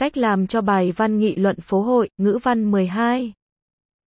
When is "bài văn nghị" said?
0.60-1.34